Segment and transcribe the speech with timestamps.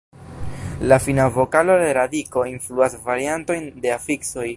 [0.91, 4.49] La fina vokalo de radiko influas variantojn de afiksoj.